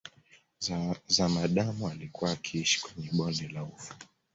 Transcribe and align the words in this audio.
Zamadamu 1.07 1.87
alikuwa 1.87 2.31
akiishi 2.31 2.81
kwenye 2.81 3.09
bonde 3.13 3.47
la 3.47 3.63
Ufa 3.63 3.95